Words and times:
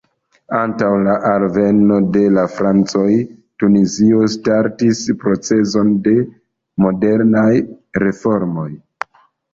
Antaŭ 0.59 0.87
la 1.07 1.15
alveno 1.31 1.99
de 2.15 2.23
la 2.37 2.45
francoj, 2.53 3.05
Tunizio 3.63 4.23
startis 4.37 5.03
procezon 5.25 5.93
de 6.09 6.17
modernaj 6.87 7.49
reformoj. 8.07 8.69